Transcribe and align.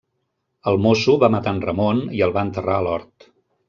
El 0.71 0.79
mosso 0.85 1.15
va 1.25 1.31
matar 1.37 1.55
en 1.59 1.61
Ramon 1.69 2.03
i 2.21 2.27
el 2.31 2.37
va 2.39 2.49
enterrar 2.51 2.81
a 2.83 2.89
l'hort. 2.91 3.33